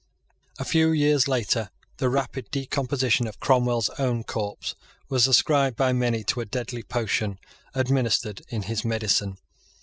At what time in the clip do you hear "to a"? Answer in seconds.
6.23-6.45